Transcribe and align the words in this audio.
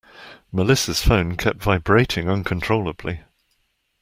Melissa's 0.51 1.03
phone 1.03 1.37
kept 1.37 1.61
vibrating 1.61 2.27
uncontrollably. 2.27 3.19